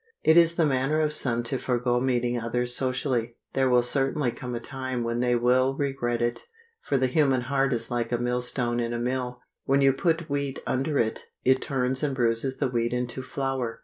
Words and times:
It 0.23 0.35
is 0.35 0.55
the 0.55 0.65
manner 0.65 0.99
of 0.99 1.13
some 1.13 1.43
to 1.43 1.59
forego 1.59 1.99
meeting 2.01 2.35
others 2.35 2.75
socially. 2.75 3.35
There 3.53 3.69
will 3.69 3.83
certainly 3.83 4.31
come 4.31 4.55
a 4.55 4.59
time 4.59 5.03
when 5.03 5.19
they 5.19 5.35
will 5.35 5.77
regret 5.77 6.23
it; 6.23 6.43
for 6.81 6.97
the 6.97 7.05
human 7.05 7.41
heart 7.41 7.71
is 7.71 7.91
like 7.91 8.11
a 8.11 8.17
millstone 8.17 8.79
in 8.79 8.93
a 8.93 8.99
mill: 8.99 9.41
When 9.65 9.81
you 9.81 9.93
put 9.93 10.27
wheat 10.27 10.57
under 10.65 10.97
it, 10.97 11.25
it 11.45 11.61
turns 11.61 12.01
and 12.01 12.15
bruises 12.15 12.57
the 12.57 12.67
wheat 12.67 12.93
into 12.93 13.21
flour. 13.21 13.79